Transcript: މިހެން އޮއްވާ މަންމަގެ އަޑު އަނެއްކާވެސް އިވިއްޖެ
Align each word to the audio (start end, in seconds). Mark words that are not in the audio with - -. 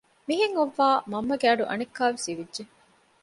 މިހެން 0.27 0.55
އޮއްވާ 0.57 0.87
މަންމަގެ 1.11 1.47
އަޑު 1.49 1.63
އަނެއްކާވެސް 1.69 2.27
އިވިއްޖެ 2.27 2.63